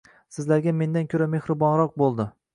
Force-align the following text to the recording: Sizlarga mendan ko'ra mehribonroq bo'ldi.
Sizlarga 0.37 0.73
mendan 0.79 1.11
ko'ra 1.13 1.29
mehribonroq 1.35 1.95
bo'ldi. 2.05 2.29